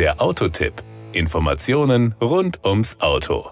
[0.00, 0.72] Der Autotipp.
[1.12, 3.50] Informationen rund ums Auto.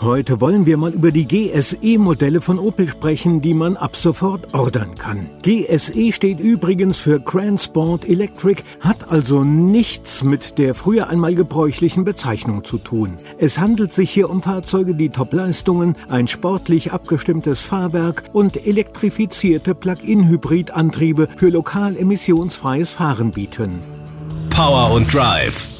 [0.00, 4.94] Heute wollen wir mal über die GSE-Modelle von Opel sprechen, die man ab sofort ordern
[4.94, 5.28] kann.
[5.42, 12.04] GSE steht übrigens für Grand Sport Electric, hat also nichts mit der früher einmal gebräuchlichen
[12.04, 13.16] Bezeichnung zu tun.
[13.38, 21.26] Es handelt sich hier um Fahrzeuge, die Top-Leistungen, ein sportlich abgestimmtes Fahrwerk und elektrifizierte Plug-in-Hybrid-Antriebe
[21.36, 23.80] für lokal emissionsfreies Fahren bieten.
[24.54, 25.73] Power und Drive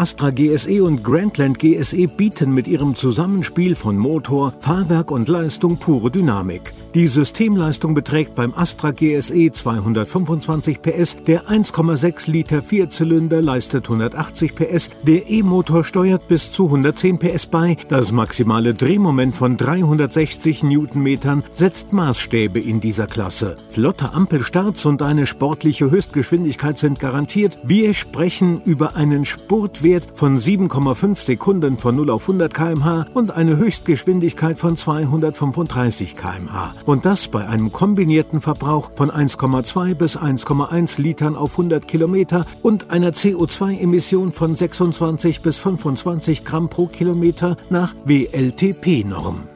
[0.00, 6.10] Astra GSE und Grandland GSE bieten mit ihrem Zusammenspiel von Motor, Fahrwerk und Leistung pure
[6.10, 6.72] Dynamik.
[6.94, 14.90] Die Systemleistung beträgt beim Astra GSE 225 PS, der 1,6 Liter Vierzylinder leistet 180 PS,
[15.02, 21.92] der E-Motor steuert bis zu 110 PS bei, das maximale Drehmoment von 360 Newtonmetern setzt
[21.92, 23.56] Maßstäbe in dieser Klasse.
[23.70, 27.58] Flotte Ampelstarts und eine sportliche Höchstgeschwindigkeit sind garantiert.
[27.64, 33.30] Wir sprechen über einen Spurt Richtwert von 7,5 Sekunden von 0 auf 100 km/h und
[33.30, 36.74] eine Höchstgeschwindigkeit von 235 km/h.
[36.86, 42.90] Und das bei einem kombinierten Verbrauch von 1,2 bis 1,1 Litern auf 100 Kilometer und
[42.90, 49.48] einer CO2-Emission von 26 bis 25 Gramm pro Kilometer nach WLTP-Norm.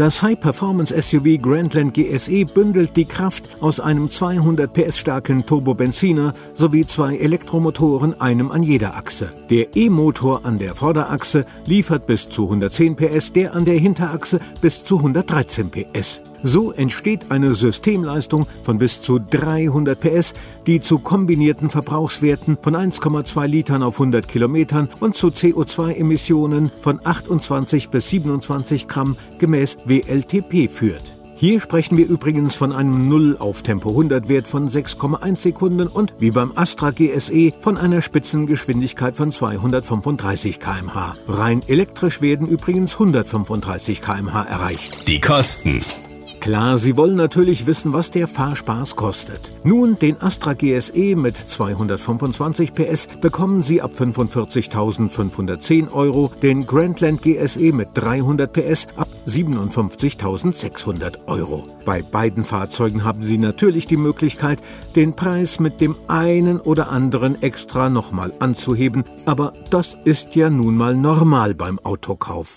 [0.00, 7.16] Das High-Performance-SUV Grandland GSE bündelt die Kraft aus einem 200 PS starken Turbobenziner sowie zwei
[7.16, 9.30] Elektromotoren, einem an jeder Achse.
[9.50, 14.84] Der E-Motor an der Vorderachse liefert bis zu 110 PS, der an der Hinterachse bis
[14.84, 16.22] zu 113 PS.
[16.42, 20.32] So entsteht eine Systemleistung von bis zu 300 PS,
[20.66, 27.90] die zu kombinierten Verbrauchswerten von 1,2 Litern auf 100 Kilometern und zu CO2-Emissionen von 28
[27.90, 31.14] bis 27 Gramm gemäß WLTP führt.
[31.40, 36.12] Hier sprechen wir übrigens von einem 0 auf Tempo 100 Wert von 6,1 Sekunden und
[36.18, 41.14] wie beim Astra GSE von einer Spitzengeschwindigkeit von 235 km/h.
[41.26, 45.08] Rein elektrisch werden übrigens 135 km/h erreicht.
[45.08, 45.80] Die Kosten.
[46.40, 49.52] Klar, Sie wollen natürlich wissen, was der Fahrspaß kostet.
[49.62, 57.72] Nun, den Astra GSE mit 225 PS bekommen Sie ab 45.510 Euro, den Grandland GSE
[57.72, 61.66] mit 300 PS ab 57.600 Euro.
[61.84, 64.62] Bei beiden Fahrzeugen haben Sie natürlich die Möglichkeit,
[64.96, 70.76] den Preis mit dem einen oder anderen extra nochmal anzuheben, aber das ist ja nun
[70.76, 72.56] mal normal beim Autokauf.